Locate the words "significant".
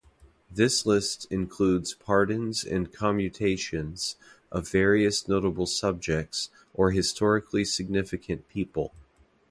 7.65-8.47